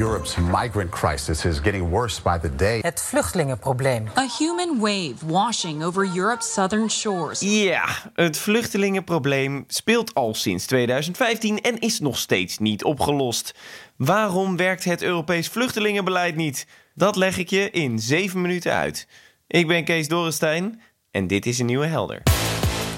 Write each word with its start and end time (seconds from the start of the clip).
Europe's 0.00 0.36
migrant 0.36 0.90
crisis 0.90 1.44
is 1.44 1.58
getting 1.58 1.88
worse 1.90 2.22
by 2.22 2.38
the 2.38 2.54
day. 2.54 2.78
Het 2.82 3.02
vluchtelingenprobleem. 3.02 4.06
A 4.18 4.26
human 4.38 4.78
wave 4.78 5.14
washing 5.26 5.84
over 5.84 6.16
Europe's 6.16 6.52
southern 6.52 6.90
shores. 6.90 7.40
Ja, 7.40 7.84
het 8.14 8.36
vluchtelingenprobleem 8.38 9.64
speelt 9.66 10.14
al 10.14 10.34
sinds 10.34 10.66
2015 10.66 11.60
en 11.60 11.78
is 11.78 12.00
nog 12.00 12.18
steeds 12.18 12.58
niet 12.58 12.84
opgelost. 12.84 13.54
Waarom 13.96 14.56
werkt 14.56 14.84
het 14.84 15.02
Europees 15.02 15.48
vluchtelingenbeleid 15.48 16.36
niet? 16.36 16.66
Dat 16.94 17.16
leg 17.16 17.38
ik 17.38 17.50
je 17.50 17.70
in 17.70 17.98
7 17.98 18.40
minuten 18.40 18.72
uit. 18.72 19.06
Ik 19.46 19.66
ben 19.66 19.84
Kees 19.84 20.08
Dorrestein 20.08 20.80
en 21.10 21.26
dit 21.26 21.46
is 21.46 21.58
een 21.58 21.66
nieuwe 21.66 21.86
helder. 21.86 22.22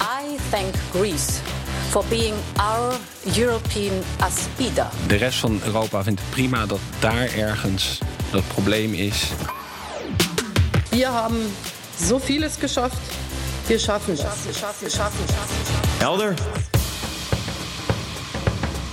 I 0.00 0.36
thank 0.50 0.74
Greece 0.92 1.61
for 1.93 2.04
being 2.09 2.34
our 2.56 2.95
European 3.36 4.02
Aspida. 4.20 4.90
De 5.06 5.14
rest 5.16 5.38
van 5.38 5.61
Europa 5.64 6.02
vindt 6.02 6.20
het 6.20 6.30
prima 6.30 6.66
dat 6.66 6.79
daar 6.98 7.34
ergens 7.36 7.99
dat 8.30 8.43
probleem 8.49 8.94
is. 8.94 9.30
Wir 10.90 11.08
haben 11.08 11.39
so 12.00 12.18
vieles 12.18 12.52
geschafft. 12.58 12.96
Wir 13.66 13.79
schaffen 13.79 14.16
das. 14.16 14.57
Helder. 15.99 16.35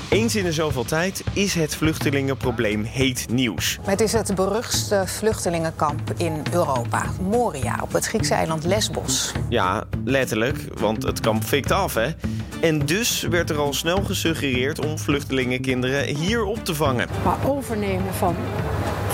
Eens 0.09 0.35
in 0.35 0.43
de 0.43 0.53
zoveel 0.53 0.83
tijd 0.85 1.23
is 1.33 1.53
het 1.53 1.75
vluchtelingenprobleem 1.75 2.83
heet 2.83 3.25
nieuws. 3.31 3.77
Het 3.81 4.01
is 4.01 4.13
het 4.13 4.35
beruchtste 4.35 5.03
vluchtelingenkamp 5.05 6.13
in 6.17 6.43
Europa. 6.51 7.05
Moria, 7.21 7.79
op 7.81 7.93
het 7.93 8.05
Griekse 8.05 8.33
eiland 8.33 8.63
Lesbos. 8.63 9.31
Ja, 9.49 9.83
letterlijk, 10.03 10.79
want 10.79 11.03
het 11.03 11.19
kamp 11.19 11.43
fikt 11.43 11.71
af, 11.71 11.93
hè? 11.93 12.09
En 12.61 12.85
dus 12.85 13.21
werd 13.21 13.49
er 13.49 13.57
al 13.57 13.73
snel 13.73 14.03
gesuggereerd 14.03 14.85
om 14.85 14.99
vluchtelingenkinderen 14.99 16.15
hier 16.15 16.43
op 16.43 16.65
te 16.65 16.75
vangen. 16.75 17.07
Maar 17.23 17.37
overnemen 17.45 18.13
van 18.13 18.35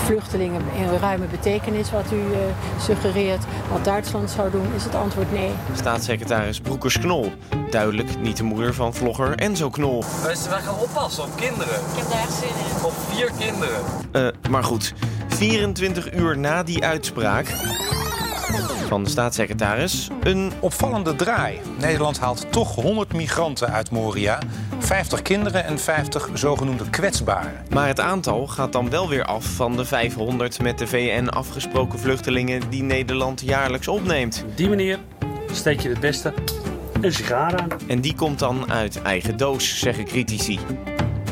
vluchtelingen 0.06 0.62
in 0.76 0.98
ruime 1.00 1.26
betekenis, 1.26 1.90
wat 1.90 2.12
u 2.12 2.16
uh, 2.16 2.36
suggereert, 2.80 3.44
wat 3.70 3.84
Duitsland 3.84 4.30
zou 4.30 4.50
doen, 4.50 4.74
is 4.74 4.84
het 4.84 4.94
antwoord 4.94 5.32
nee. 5.32 5.50
Staatssecretaris 5.74 6.60
Broekers-Knol. 6.60 7.32
Duidelijk 7.70 8.20
niet 8.20 8.36
de 8.36 8.42
moeder 8.42 8.74
van 8.74 8.94
vlogger 8.94 9.34
Enzo 9.34 9.70
Knol. 9.70 10.04
Wij, 10.22 10.36
gaan 10.36 10.78
oppassen 10.78 11.24
op 11.24 11.36
kinderen. 11.36 11.74
Ik 11.74 11.96
heb 11.96 12.10
daar 12.10 12.20
echt 12.20 12.32
zin 12.32 12.48
in. 12.48 12.84
Op 12.84 12.92
vier 13.10 13.30
kinderen. 13.38 13.80
Uh, 14.12 14.50
maar 14.50 14.64
goed, 14.64 14.94
24 15.28 16.14
uur 16.14 16.38
na 16.38 16.62
die 16.62 16.84
uitspraak 16.84 17.46
van 18.86 19.04
de 19.04 19.10
staatssecretaris 19.10 20.08
een 20.22 20.52
opvallende 20.60 21.16
draai. 21.16 21.60
Nederland 21.78 22.18
haalt 22.18 22.52
toch 22.52 22.74
100 22.74 23.12
migranten 23.12 23.72
uit 23.72 23.90
Moria, 23.90 24.38
50 24.78 25.22
kinderen 25.22 25.64
en 25.64 25.78
50 25.78 26.28
zogenoemde 26.34 26.90
kwetsbaren. 26.90 27.52
Maar 27.70 27.88
het 27.88 28.00
aantal 28.00 28.46
gaat 28.46 28.72
dan 28.72 28.90
wel 28.90 29.08
weer 29.08 29.24
af 29.24 29.44
van 29.44 29.76
de 29.76 29.84
500 29.84 30.62
met 30.62 30.78
de 30.78 30.86
VN 30.86 31.28
afgesproken 31.28 31.98
vluchtelingen 31.98 32.70
die 32.70 32.82
Nederland 32.82 33.40
jaarlijks 33.40 33.88
opneemt. 33.88 34.44
Op 34.48 34.56
die 34.56 34.68
manier 34.68 34.98
steek 35.52 35.80
je 35.80 35.88
het 35.88 36.00
beste 36.00 36.34
een 37.00 37.12
sigaar 37.12 37.56
aan. 37.60 37.68
En 37.86 38.00
die 38.00 38.14
komt 38.14 38.38
dan 38.38 38.72
uit 38.72 39.02
eigen 39.02 39.36
doos, 39.36 39.78
zeggen 39.78 40.04
critici. 40.04 40.58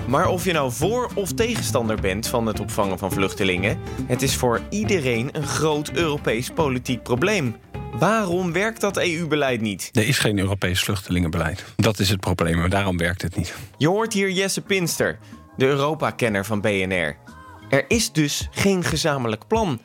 Maar 0.06 0.28
of 0.28 0.44
je 0.44 0.52
nou 0.52 0.72
voor 0.72 1.10
of 1.14 1.33
tegenstander 1.33 2.00
bent 2.00 2.27
van 2.27 2.47
het 2.47 2.60
opvangen 2.60 2.98
van 2.98 3.12
vluchtelingen, 3.12 3.78
het 4.06 4.22
is 4.22 4.34
voor 4.36 4.61
iedereen 4.70 5.28
een 5.33 5.46
groot 5.46 5.91
Europees 5.91 6.50
politiek 6.50 7.02
probleem. 7.02 7.56
Waarom 7.98 8.52
werkt 8.52 8.80
dat 8.80 8.96
EU-beleid 8.96 9.61
niet? 9.61 9.91
Er 9.92 10.06
is 10.06 10.19
geen 10.19 10.38
Europees 10.38 10.83
vluchtelingenbeleid. 10.83 11.64
Dat 11.77 11.98
is 11.98 12.11
het 12.11 12.20
probleem 12.20 12.62
en 12.64 12.70
daarom 12.70 12.96
werkt 12.96 13.22
het 13.22 13.36
niet. 13.36 13.55
Je 13.77 13.88
hoort 13.88 14.12
hier 14.12 14.30
Jesse 14.30 14.61
Pinster, 14.61 15.19
de 15.56 15.66
Europa-kenner 15.66 16.44
van 16.44 16.61
BNR. 16.61 17.16
Er 17.68 17.84
is 17.89 18.12
dus 18.12 18.48
geen 18.50 18.84
gezamenlijk 18.84 19.46
plan. 19.46 19.80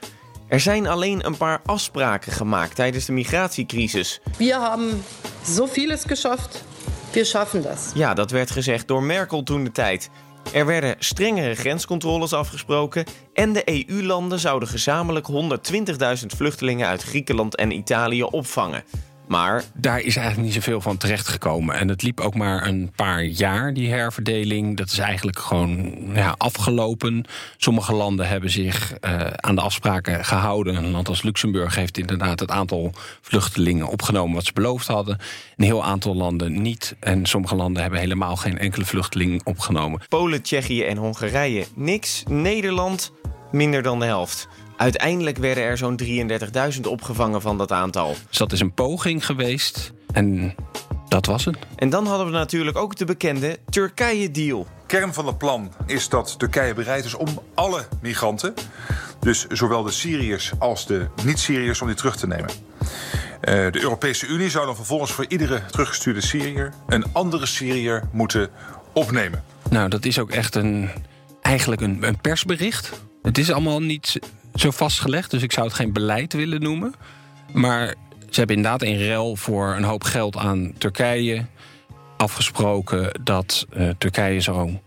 Er 0.47 0.59
zijn 0.59 0.87
alleen 0.87 1.25
een 1.25 1.37
paar 1.37 1.61
afspraken 1.65 2.31
gemaakt 2.31 2.75
tijdens 2.75 3.05
de 3.05 3.11
migratiecrisis. 3.11 4.21
Wir 4.37 4.55
haben 4.55 5.03
so 5.45 5.65
vieles 5.65 6.03
geschafft. 6.03 6.63
Wir 7.11 7.25
schaffen 7.25 7.63
das. 7.63 7.91
Ja, 7.93 8.13
dat 8.13 8.31
werd 8.31 8.51
gezegd 8.51 8.87
door 8.87 9.03
Merkel 9.03 9.43
toen 9.43 9.63
de 9.63 9.71
tijd. 9.71 10.09
Er 10.53 10.65
werden 10.65 10.95
strengere 10.99 11.55
grenscontroles 11.55 12.33
afgesproken 12.33 13.05
en 13.33 13.53
de 13.53 13.85
EU-landen 13.89 14.39
zouden 14.39 14.69
gezamenlijk 14.69 15.27
120.000 15.31 16.25
vluchtelingen 16.25 16.87
uit 16.87 17.03
Griekenland 17.03 17.55
en 17.55 17.71
Italië 17.71 18.23
opvangen. 18.23 18.83
Maar 19.29 19.63
daar 19.73 19.99
is 19.99 20.15
eigenlijk 20.15 20.45
niet 20.45 20.55
zoveel 20.63 20.81
van 20.81 20.97
terechtgekomen. 20.97 21.75
En 21.75 21.87
het 21.87 22.01
liep 22.01 22.19
ook 22.19 22.35
maar 22.35 22.67
een 22.67 22.91
paar 22.95 23.23
jaar, 23.23 23.73
die 23.73 23.89
herverdeling. 23.89 24.77
Dat 24.77 24.87
is 24.87 24.97
eigenlijk 24.97 25.39
gewoon 25.39 25.95
ja, 26.13 26.35
afgelopen. 26.37 27.25
Sommige 27.57 27.93
landen 27.93 28.27
hebben 28.27 28.49
zich 28.49 28.93
uh, 29.01 29.21
aan 29.35 29.55
de 29.55 29.61
afspraken 29.61 30.25
gehouden. 30.25 30.75
Een 30.75 30.91
land 30.91 31.07
als 31.07 31.21
Luxemburg 31.21 31.75
heeft 31.75 31.97
inderdaad 31.97 32.39
het 32.39 32.51
aantal 32.51 32.93
vluchtelingen 33.21 33.87
opgenomen 33.87 34.35
wat 34.35 34.45
ze 34.45 34.53
beloofd 34.53 34.87
hadden. 34.87 35.19
Een 35.57 35.65
heel 35.65 35.83
aantal 35.83 36.15
landen 36.15 36.61
niet. 36.61 36.95
En 36.99 37.25
sommige 37.25 37.55
landen 37.55 37.81
hebben 37.81 37.99
helemaal 37.99 38.35
geen 38.35 38.57
enkele 38.57 38.85
vluchteling 38.85 39.41
opgenomen. 39.43 40.01
Polen, 40.07 40.41
Tsjechië 40.41 40.83
en 40.83 40.97
Hongarije 40.97 41.65
niks. 41.75 42.23
Nederland 42.27 43.11
minder 43.51 43.81
dan 43.81 43.99
de 43.99 44.05
helft. 44.05 44.47
Uiteindelijk 44.77 45.37
werden 45.37 45.63
er 45.63 45.77
zo'n 45.77 45.99
33.000 46.75 46.81
opgevangen 46.81 47.41
van 47.41 47.57
dat 47.57 47.71
aantal. 47.71 48.15
Dus 48.27 48.37
dat 48.37 48.51
is 48.51 48.59
een 48.59 48.73
poging 48.73 49.25
geweest 49.25 49.93
en 50.11 50.55
dat 51.07 51.25
was 51.25 51.45
het. 51.45 51.57
En 51.75 51.89
dan 51.89 52.05
hadden 52.05 52.25
we 52.25 52.31
natuurlijk 52.31 52.77
ook 52.77 52.95
de 52.95 53.05
bekende 53.05 53.59
Turkije-deal. 53.69 54.67
Kern 54.85 55.13
van 55.13 55.27
het 55.27 55.37
plan 55.37 55.73
is 55.85 56.09
dat 56.09 56.39
Turkije 56.39 56.73
bereid 56.73 57.05
is 57.05 57.13
om 57.13 57.27
alle 57.53 57.87
migranten, 58.01 58.53
dus 59.19 59.47
zowel 59.47 59.83
de 59.83 59.91
Syriërs 59.91 60.51
als 60.59 60.85
de 60.85 61.07
niet-Syriërs, 61.23 61.81
om 61.81 61.87
die 61.87 61.95
terug 61.95 62.15
te 62.15 62.27
nemen. 62.27 62.49
Uh, 62.49 63.71
de 63.71 63.81
Europese 63.81 64.27
Unie 64.27 64.49
zou 64.49 64.65
dan 64.65 64.75
vervolgens 64.75 65.11
voor 65.11 65.25
iedere 65.27 65.65
teruggestuurde 65.65 66.21
Syriër 66.21 66.73
een 66.87 67.05
andere 67.13 67.45
Syriër 67.45 68.03
moeten 68.11 68.49
opnemen. 68.93 69.43
Nou, 69.69 69.89
dat 69.89 70.05
is 70.05 70.19
ook 70.19 70.31
echt 70.31 70.55
een, 70.55 70.89
eigenlijk 71.41 71.81
een, 71.81 72.03
een 72.07 72.21
persbericht. 72.21 72.91
Het 73.21 73.37
is 73.37 73.51
allemaal 73.51 73.81
niet 73.81 74.19
zo 74.55 74.71
vastgelegd, 74.71 75.31
dus 75.31 75.43
ik 75.43 75.51
zou 75.51 75.67
het 75.67 75.75
geen 75.75 75.93
beleid 75.93 76.33
willen 76.33 76.61
noemen. 76.61 76.93
Maar 77.53 77.95
ze 78.29 78.39
hebben 78.39 78.55
inderdaad 78.55 78.81
in 78.81 79.07
ruil 79.07 79.35
voor 79.35 79.75
een 79.75 79.83
hoop 79.83 80.03
geld 80.03 80.37
aan 80.37 80.73
Turkije 80.77 81.45
afgesproken 82.17 83.19
dat 83.23 83.65
uh, 83.77 83.89
Turkije 83.97 84.41
zou 84.41 84.79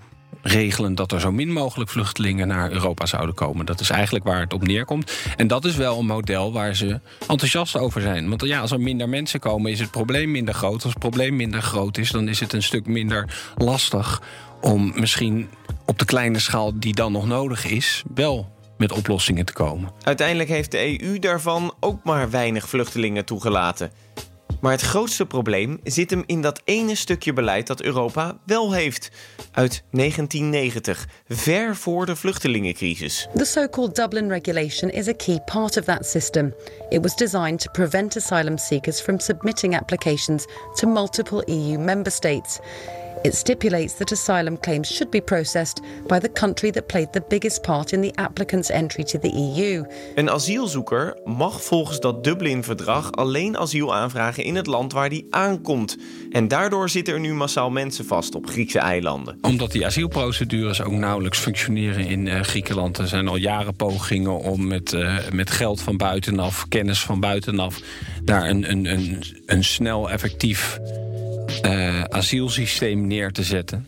regelen 0.42 0.94
dat 0.94 1.12
er 1.12 1.20
zo 1.20 1.32
min 1.32 1.52
mogelijk 1.52 1.90
vluchtelingen 1.90 2.48
naar 2.48 2.70
Europa 2.70 3.06
zouden 3.06 3.34
komen. 3.34 3.66
Dat 3.66 3.80
is 3.80 3.90
eigenlijk 3.90 4.24
waar 4.24 4.40
het 4.40 4.52
op 4.52 4.66
neerkomt. 4.66 5.12
En 5.36 5.46
dat 5.46 5.64
is 5.64 5.76
wel 5.76 5.98
een 5.98 6.06
model 6.06 6.52
waar 6.52 6.76
ze 6.76 7.00
enthousiast 7.28 7.76
over 7.76 8.00
zijn. 8.00 8.28
Want 8.28 8.44
ja, 8.44 8.60
als 8.60 8.70
er 8.70 8.80
minder 8.80 9.08
mensen 9.08 9.40
komen, 9.40 9.70
is 9.70 9.80
het 9.80 9.90
probleem 9.90 10.30
minder 10.30 10.54
groot. 10.54 10.82
Als 10.82 10.92
het 10.92 10.98
probleem 10.98 11.36
minder 11.36 11.62
groot 11.62 11.98
is, 11.98 12.10
dan 12.10 12.28
is 12.28 12.40
het 12.40 12.52
een 12.52 12.62
stuk 12.62 12.86
minder 12.86 13.52
lastig 13.56 14.22
om 14.60 14.92
misschien 14.94 15.48
op 15.92 15.98
de 15.98 16.04
kleine 16.04 16.38
schaal 16.38 16.72
die 16.74 16.94
dan 16.94 17.12
nog 17.12 17.26
nodig 17.26 17.64
is, 17.64 18.02
wel 18.14 18.50
met 18.76 18.92
oplossingen 18.92 19.44
te 19.44 19.52
komen. 19.52 19.90
Uiteindelijk 20.02 20.48
heeft 20.48 20.70
de 20.70 21.02
EU 21.02 21.18
daarvan 21.18 21.74
ook 21.80 22.04
maar 22.04 22.30
weinig 22.30 22.68
vluchtelingen 22.68 23.24
toegelaten. 23.24 23.90
Maar 24.60 24.72
het 24.72 24.80
grootste 24.80 25.26
probleem 25.26 25.80
zit 25.84 26.10
hem 26.10 26.22
in 26.26 26.42
dat 26.42 26.60
ene 26.64 26.94
stukje 26.94 27.32
beleid 27.32 27.66
dat 27.66 27.82
Europa 27.82 28.38
wel 28.46 28.72
heeft. 28.72 29.10
Uit 29.52 29.82
1990, 29.90 31.08
ver 31.28 31.76
voor 31.76 32.06
de 32.06 32.16
vluchtelingencrisis. 32.16 33.28
The 33.34 33.44
so-called 33.44 33.94
Dublin 33.94 34.28
regulation 34.28 34.90
is 34.90 35.08
a 35.08 35.12
key 35.12 35.40
part 35.44 35.76
of 35.76 35.84
that 35.84 36.06
system. 36.06 36.54
It 36.88 37.02
was 37.02 37.16
designed 37.16 37.60
to 37.60 37.70
prevent 37.70 38.16
asylum 38.16 38.58
seekers 38.58 39.00
from 39.00 39.18
submitting 39.18 39.76
applications 39.76 40.44
to 40.74 40.88
multiple 40.88 41.42
EU 41.46 41.78
member 41.78 42.12
states. 42.12 42.58
It 43.22 43.34
stipulates 43.34 43.94
that 43.94 44.12
asylum 44.12 44.58
claims 44.60 44.88
should 44.88 45.10
be 45.10 45.20
processed 45.20 45.80
by 46.06 46.18
the 46.18 46.32
country 46.32 46.70
that 46.70 46.86
played 46.86 47.12
the 47.12 47.22
biggest 47.28 47.62
part 47.62 47.92
in 47.92 48.00
the 48.00 48.12
applicant's 48.14 48.70
entry 48.70 49.04
to 49.04 49.18
the 49.18 49.32
EU. 49.32 49.84
Een 50.14 50.30
asielzoeker 50.30 51.20
mag 51.24 51.64
volgens 51.64 52.00
dat 52.00 52.24
Dublin-verdrag 52.24 53.12
alleen 53.12 53.58
asiel 53.58 53.94
aanvragen 53.94 54.44
in 54.44 54.54
het 54.54 54.66
land 54.66 54.92
waar 54.92 55.08
hij 55.08 55.26
aankomt. 55.30 55.98
En 56.30 56.48
daardoor 56.48 56.88
zitten 56.88 57.14
er 57.14 57.20
nu 57.20 57.34
massaal 57.34 57.70
mensen 57.70 58.04
vast 58.04 58.34
op 58.34 58.46
Griekse 58.46 58.78
eilanden. 58.78 59.38
Omdat 59.40 59.72
die 59.72 59.86
asielprocedures 59.86 60.82
ook 60.82 60.92
nauwelijks 60.92 61.38
functioneren 61.38 62.06
in 62.06 62.26
uh, 62.26 62.40
Griekenland. 62.40 62.98
Er 62.98 63.08
zijn 63.08 63.28
al 63.28 63.36
jaren 63.36 63.74
pogingen 63.74 64.38
om 64.38 64.66
met, 64.66 64.92
uh, 64.92 65.16
met 65.32 65.50
geld 65.50 65.80
van 65.80 65.96
buitenaf, 65.96 66.68
kennis 66.68 67.00
van 67.00 67.20
buitenaf, 67.20 67.80
daar 68.24 68.48
een, 68.48 68.70
een, 68.70 68.84
een, 68.84 69.22
een 69.46 69.64
snel 69.64 70.10
effectief 70.10 70.80
uh, 71.62 72.02
asielsysteem 72.02 73.06
neer 73.06 73.32
te 73.32 73.42
zetten. 73.42 73.86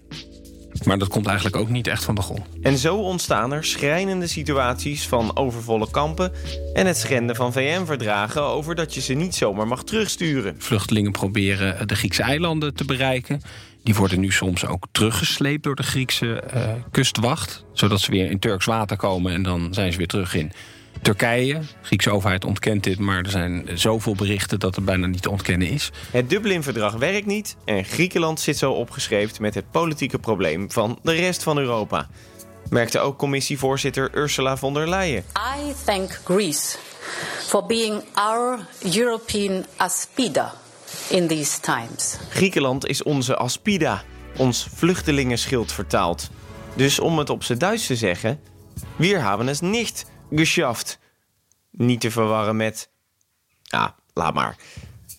Maar 0.84 0.98
dat 0.98 1.08
komt 1.08 1.26
eigenlijk 1.26 1.56
ook 1.56 1.68
niet 1.68 1.86
echt 1.86 2.04
van 2.04 2.14
de 2.14 2.22
grond. 2.22 2.40
En 2.62 2.78
zo 2.78 2.96
ontstaan 2.96 3.52
er 3.52 3.64
schrijnende 3.64 4.26
situaties 4.26 5.08
van 5.08 5.36
overvolle 5.36 5.90
kampen 5.90 6.32
en 6.72 6.86
het 6.86 6.96
schenden 6.96 7.36
van 7.36 7.52
VN-verdragen 7.52 8.42
over 8.42 8.74
dat 8.74 8.94
je 8.94 9.00
ze 9.00 9.14
niet 9.14 9.34
zomaar 9.34 9.66
mag 9.66 9.84
terugsturen. 9.84 10.54
Vluchtelingen 10.58 11.12
proberen 11.12 11.88
de 11.88 11.96
Griekse 11.96 12.22
eilanden 12.22 12.74
te 12.74 12.84
bereiken. 12.84 13.40
Die 13.82 13.94
worden 13.94 14.20
nu 14.20 14.30
soms 14.30 14.66
ook 14.66 14.86
teruggesleept 14.92 15.62
door 15.62 15.74
de 15.74 15.82
Griekse 15.82 16.42
uh, 16.54 16.72
kustwacht. 16.90 17.64
Zodat 17.72 18.00
ze 18.00 18.10
weer 18.10 18.30
in 18.30 18.38
Turks 18.38 18.64
water 18.64 18.96
komen 18.96 19.32
en 19.32 19.42
dan 19.42 19.74
zijn 19.74 19.92
ze 19.92 19.98
weer 19.98 20.06
terug 20.06 20.34
in 20.34 20.52
Turkije. 21.02 21.58
De 21.58 21.66
Griekse 21.82 22.10
overheid 22.10 22.44
ontkent 22.44 22.84
dit, 22.84 22.98
maar 22.98 23.18
er 23.18 23.30
zijn 23.30 23.68
zoveel 23.74 24.14
berichten 24.14 24.60
dat 24.60 24.74
het 24.74 24.84
bijna 24.84 25.06
niet 25.06 25.22
te 25.22 25.30
ontkennen 25.30 25.68
is. 25.68 25.90
Het 26.10 26.30
Dublin-verdrag 26.30 26.94
werkt 26.94 27.26
niet 27.26 27.56
en 27.64 27.84
Griekenland 27.84 28.40
zit 28.40 28.58
zo 28.58 28.72
opgeschreven 28.72 29.42
met 29.42 29.54
het 29.54 29.70
politieke 29.70 30.18
probleem 30.18 30.70
van 30.70 30.98
de 31.02 31.12
rest 31.12 31.42
van 31.42 31.58
Europa. 31.58 32.08
Merkte 32.70 32.98
ook 32.98 33.18
commissievoorzitter 33.18 34.10
Ursula 34.14 34.56
von 34.56 34.74
der 34.74 34.88
Leyen. 34.88 35.24
I 35.58 35.72
thank 35.84 36.20
Greece 36.24 36.76
for 37.46 37.66
being 37.66 38.02
our 38.14 38.58
European 38.96 39.64
Aspida 39.76 40.52
in 41.08 41.26
these 41.26 41.60
times. 41.60 42.18
Griekenland 42.30 42.86
is 42.86 43.02
onze 43.02 43.36
Aspida, 43.36 44.02
ons 44.36 44.66
vluchtelingenschild 44.74 45.72
vertaald. 45.72 46.30
Dus 46.76 47.00
om 47.00 47.18
het 47.18 47.30
op 47.30 47.42
z'n 47.42 47.54
Duits 47.56 47.86
te 47.86 47.96
zeggen, 47.96 48.40
wir 48.96 49.20
haben 49.20 49.48
es 49.48 49.60
nicht 49.60 50.04
geschafft. 50.30 50.98
Niet 51.70 52.00
te 52.00 52.10
verwarren 52.10 52.56
met. 52.56 52.90
Ah, 53.68 53.88
laat 54.12 54.34
maar. 54.34 54.56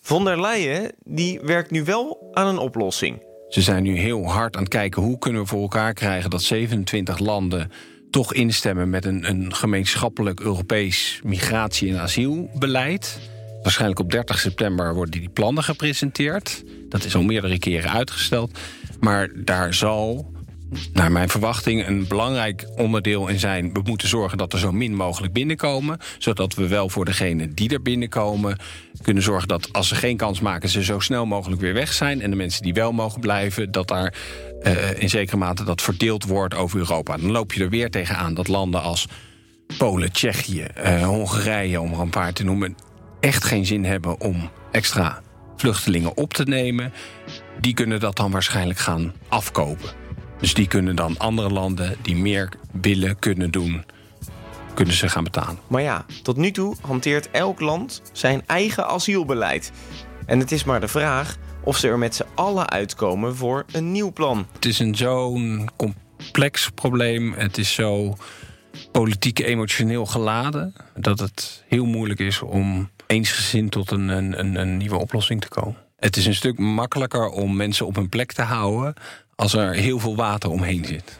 Von 0.02 0.24
der 0.24 0.40
Leyen 0.40 0.92
die 1.04 1.40
werkt 1.40 1.70
nu 1.70 1.84
wel 1.84 2.30
aan 2.32 2.46
een 2.46 2.58
oplossing. 2.58 3.22
Ze 3.48 3.62
zijn 3.62 3.82
nu 3.82 3.96
heel 3.98 4.30
hard 4.30 4.56
aan 4.56 4.62
het 4.62 4.72
kijken 4.72 5.02
hoe 5.02 5.18
kunnen 5.18 5.42
we 5.42 5.48
voor 5.48 5.62
elkaar 5.62 5.92
krijgen 5.92 6.30
dat 6.30 6.42
27 6.42 7.18
landen 7.18 7.70
toch 8.10 8.34
instemmen 8.34 8.90
met 8.90 9.04
een, 9.04 9.28
een 9.28 9.54
gemeenschappelijk 9.54 10.40
Europees 10.40 11.20
migratie- 11.24 11.90
en 11.90 12.00
asielbeleid. 12.00 13.18
Waarschijnlijk 13.62 14.00
op 14.00 14.10
30 14.10 14.38
september 14.38 14.94
worden 14.94 15.20
die 15.20 15.28
plannen 15.28 15.64
gepresenteerd. 15.64 16.64
Dat 16.88 17.04
is 17.04 17.14
al 17.14 17.22
meerdere 17.22 17.58
keren 17.58 17.90
uitgesteld. 17.90 18.58
Maar 19.00 19.30
daar 19.34 19.74
zal 19.74 20.32
naar 20.92 21.12
mijn 21.12 21.28
verwachting 21.28 21.86
een 21.86 22.06
belangrijk 22.08 22.68
onderdeel 22.76 23.28
in 23.28 23.38
zijn... 23.38 23.72
we 23.72 23.80
moeten 23.84 24.08
zorgen 24.08 24.38
dat 24.38 24.52
er 24.52 24.58
zo 24.58 24.72
min 24.72 24.94
mogelijk 24.94 25.32
binnenkomen... 25.32 25.98
zodat 26.18 26.54
we 26.54 26.68
wel 26.68 26.88
voor 26.88 27.04
degenen 27.04 27.54
die 27.54 27.70
er 27.70 27.82
binnenkomen... 27.82 28.58
kunnen 29.02 29.22
zorgen 29.22 29.48
dat 29.48 29.72
als 29.72 29.88
ze 29.88 29.94
geen 29.94 30.16
kans 30.16 30.40
maken... 30.40 30.68
ze 30.68 30.84
zo 30.84 31.00
snel 31.00 31.26
mogelijk 31.26 31.60
weer 31.60 31.74
weg 31.74 31.92
zijn. 31.92 32.20
En 32.20 32.30
de 32.30 32.36
mensen 32.36 32.62
die 32.62 32.74
wel 32.74 32.92
mogen 32.92 33.20
blijven... 33.20 33.70
dat 33.70 33.88
daar 33.88 34.14
uh, 34.62 35.02
in 35.02 35.08
zekere 35.08 35.36
mate 35.36 35.64
dat 35.64 35.82
verdeeld 35.82 36.24
wordt 36.24 36.54
over 36.54 36.78
Europa. 36.78 37.16
Dan 37.16 37.30
loop 37.30 37.52
je 37.52 37.62
er 37.62 37.70
weer 37.70 37.90
tegenaan 37.90 38.34
dat 38.34 38.48
landen 38.48 38.82
als 38.82 39.08
Polen, 39.78 40.12
Tsjechië, 40.12 40.66
uh, 40.78 41.04
Hongarije... 41.04 41.80
om 41.80 41.92
er 41.92 42.00
een 42.00 42.10
paar 42.10 42.32
te 42.32 42.44
noemen, 42.44 42.76
echt 43.20 43.44
geen 43.44 43.66
zin 43.66 43.84
hebben 43.84 44.20
om 44.20 44.50
extra 44.72 45.22
vluchtelingen 45.56 46.16
op 46.16 46.34
te 46.34 46.44
nemen... 46.44 46.92
die 47.60 47.74
kunnen 47.74 48.00
dat 48.00 48.16
dan 48.16 48.30
waarschijnlijk 48.30 48.78
gaan 48.78 49.12
afkopen. 49.28 50.05
Dus 50.40 50.54
die 50.54 50.68
kunnen 50.68 50.96
dan 50.96 51.18
andere 51.18 51.50
landen 51.50 51.96
die 52.02 52.16
meer 52.16 52.48
willen 52.72 53.18
kunnen 53.18 53.50
doen, 53.50 53.84
kunnen 54.74 54.94
ze 54.94 55.08
gaan 55.08 55.24
betalen. 55.24 55.58
Maar 55.66 55.82
ja, 55.82 56.04
tot 56.22 56.36
nu 56.36 56.50
toe 56.50 56.76
hanteert 56.80 57.30
elk 57.30 57.60
land 57.60 58.02
zijn 58.12 58.42
eigen 58.46 58.86
asielbeleid. 58.86 59.72
En 60.26 60.38
het 60.38 60.52
is 60.52 60.64
maar 60.64 60.80
de 60.80 60.88
vraag 60.88 61.36
of 61.64 61.76
ze 61.76 61.88
er 61.88 61.98
met 61.98 62.14
z'n 62.14 62.26
allen 62.34 62.70
uitkomen 62.70 63.36
voor 63.36 63.64
een 63.72 63.92
nieuw 63.92 64.12
plan. 64.12 64.46
Het 64.52 64.64
is 64.64 64.78
een 64.78 64.96
zo'n 64.96 65.68
complex 65.76 66.70
probleem. 66.70 67.32
Het 67.32 67.58
is 67.58 67.74
zo 67.74 68.16
politiek 68.92 69.38
emotioneel 69.38 70.06
geladen 70.06 70.74
dat 70.94 71.18
het 71.18 71.64
heel 71.68 71.84
moeilijk 71.84 72.20
is 72.20 72.42
om 72.42 72.90
eensgezind 73.06 73.70
tot 73.70 73.90
een, 73.90 74.08
een, 74.08 74.60
een 74.60 74.76
nieuwe 74.76 74.96
oplossing 74.98 75.40
te 75.40 75.48
komen. 75.48 75.76
Het 75.96 76.16
is 76.16 76.26
een 76.26 76.34
stuk 76.34 76.58
makkelijker 76.58 77.28
om 77.28 77.56
mensen 77.56 77.86
op 77.86 77.94
hun 77.94 78.08
plek 78.08 78.32
te 78.32 78.42
houden 78.42 78.94
als 79.36 79.54
er 79.54 79.74
heel 79.74 79.98
veel 79.98 80.16
water 80.16 80.50
omheen 80.50 80.84
zit. 80.84 81.18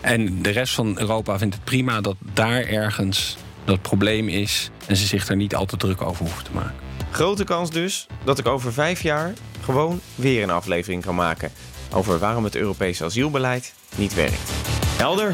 En 0.00 0.42
de 0.42 0.50
rest 0.50 0.74
van 0.74 0.98
Europa 0.98 1.38
vindt 1.38 1.54
het 1.54 1.64
prima 1.64 2.00
dat 2.00 2.16
daar 2.32 2.64
ergens 2.64 3.36
dat 3.64 3.82
probleem 3.82 4.28
is 4.28 4.70
en 4.86 4.96
ze 4.96 5.06
zich 5.06 5.28
er 5.28 5.36
niet 5.36 5.54
al 5.54 5.64
te 5.64 5.76
druk 5.76 6.02
over 6.02 6.24
hoeven 6.24 6.44
te 6.44 6.50
maken. 6.52 6.74
Grote 7.10 7.44
kans 7.44 7.70
dus 7.70 8.06
dat 8.24 8.38
ik 8.38 8.46
over 8.46 8.72
vijf 8.72 9.02
jaar 9.02 9.32
gewoon 9.60 10.00
weer 10.14 10.42
een 10.42 10.50
aflevering 10.50 11.02
kan 11.02 11.14
maken 11.14 11.52
over 11.92 12.18
waarom 12.18 12.44
het 12.44 12.56
Europese 12.56 13.04
asielbeleid 13.04 13.74
niet 13.96 14.14
werkt. 14.14 14.50
Helder? 14.96 15.32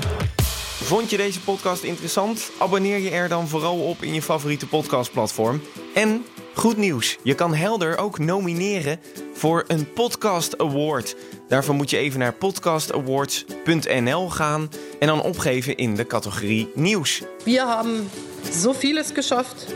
Vond 0.82 1.10
je 1.10 1.16
deze 1.16 1.40
podcast 1.40 1.82
interessant? 1.82 2.50
Abonneer 2.58 2.98
je 2.98 3.10
er 3.10 3.28
dan 3.28 3.48
vooral 3.48 3.78
op 3.78 4.02
in 4.02 4.14
je 4.14 4.22
favoriete 4.22 4.66
podcastplatform. 4.66 5.62
En 5.94 6.24
goed 6.58 6.76
nieuws, 6.76 7.18
je 7.22 7.34
kan 7.34 7.54
Helder 7.54 7.96
ook 7.96 8.18
nomineren 8.18 9.00
voor 9.34 9.64
een 9.66 9.92
Podcast 9.92 10.58
Award. 10.58 11.16
Daarvoor 11.48 11.74
moet 11.74 11.90
je 11.90 11.96
even 11.96 12.18
naar 12.18 12.32
podcastawards.nl 12.32 14.28
gaan 14.30 14.68
en 14.98 15.06
dan 15.06 15.22
opgeven 15.22 15.76
in 15.76 15.94
de 15.94 16.06
categorie 16.06 16.70
nieuws. 16.74 17.22
We 17.44 17.50
hebben 17.50 18.10
zo 18.52 18.72
vieles 18.72 19.10
geschafft. 19.14 19.66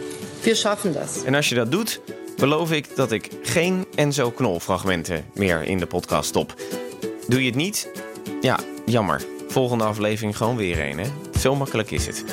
We 0.43 0.55
schaffen 0.55 0.93
dat. 0.93 1.23
En 1.27 1.35
als 1.35 1.49
je 1.49 1.55
dat 1.55 1.71
doet, 1.71 2.01
beloof 2.37 2.73
ik 2.73 2.97
dat 2.97 3.13
ik 3.13 3.29
geen 3.43 3.87
Enzo 3.95 4.31
Knol 4.31 4.61
fragmenten 4.61 5.25
meer 5.35 5.63
in 5.63 5.79
de 5.79 5.87
podcast 5.87 6.29
stop. 6.29 6.55
Doe 7.29 7.41
je 7.41 7.47
het 7.47 7.55
niet? 7.55 7.91
Ja, 8.41 8.59
jammer. 8.87 9.25
Volgende 9.49 9.85
aflevering 9.85 10.37
gewoon 10.37 10.57
weer 10.57 10.81
een, 10.81 10.99
hè? 10.99 11.07
Zo 11.39 11.55
makkelijk 11.55 11.91
is 11.91 12.07
het. 12.07 12.25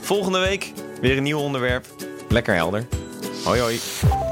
Volgende 0.00 0.38
week 0.38 0.72
weer 1.00 1.16
een 1.16 1.22
nieuw 1.22 1.40
onderwerp. 1.40 1.86
Lekker 2.28 2.54
helder. 2.54 2.86
Hoi 3.46 3.60
hoi. 3.60 4.25